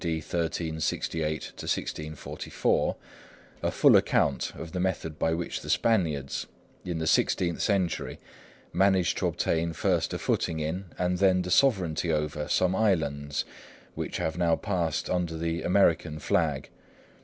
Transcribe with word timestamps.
D. 0.03 0.15
1368 0.15 1.53
1644, 1.57 2.95
a 3.61 3.69
full 3.69 3.95
account 3.95 4.51
of 4.55 4.71
the 4.71 4.79
method 4.79 5.19
by 5.19 5.35
which 5.35 5.61
the 5.61 5.69
Spaniards, 5.69 6.47
in 6.83 6.97
the 6.97 7.05
sixteenth 7.05 7.61
century, 7.61 8.17
managed 8.73 9.19
to 9.19 9.27
obtain 9.27 9.73
first 9.73 10.11
a 10.11 10.17
footing 10.17 10.59
in, 10.59 10.85
and 10.97 11.19
then 11.19 11.43
the 11.43 11.51
sovereignty 11.51 12.11
over, 12.11 12.47
some 12.47 12.75
islands 12.75 13.45
which 13.93 14.17
have 14.17 14.39
now 14.39 14.55
passed 14.55 15.07
under 15.07 15.37
the 15.37 15.61
American 15.61 16.17
flag. 16.17 16.69